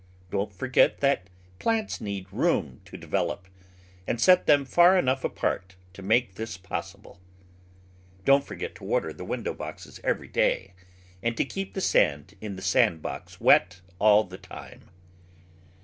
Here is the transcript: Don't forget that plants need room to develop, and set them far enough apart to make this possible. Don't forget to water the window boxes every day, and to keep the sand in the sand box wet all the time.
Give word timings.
Don't 0.31 0.51
forget 0.51 0.99
that 1.01 1.29
plants 1.59 2.01
need 2.01 2.25
room 2.31 2.81
to 2.85 2.97
develop, 2.97 3.47
and 4.07 4.19
set 4.19 4.47
them 4.47 4.65
far 4.65 4.97
enough 4.97 5.23
apart 5.23 5.75
to 5.93 6.01
make 6.01 6.33
this 6.33 6.57
possible. 6.57 7.19
Don't 8.25 8.43
forget 8.43 8.73
to 8.77 8.83
water 8.83 9.13
the 9.13 9.23
window 9.23 9.53
boxes 9.53 9.99
every 10.03 10.27
day, 10.27 10.73
and 11.21 11.37
to 11.37 11.45
keep 11.45 11.75
the 11.75 11.81
sand 11.81 12.33
in 12.41 12.55
the 12.55 12.63
sand 12.63 13.03
box 13.03 13.39
wet 13.39 13.81
all 13.99 14.23
the 14.23 14.39
time. 14.39 14.89